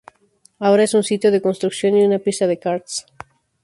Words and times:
Ahora 0.57 0.81
es 0.81 0.95
un 0.95 1.03
sitio 1.03 1.29
de 1.29 1.43
construcción 1.43 1.95
y 1.95 2.01
una 2.03 2.17
pista 2.17 2.47
de 2.47 2.57
karts. 2.57 3.05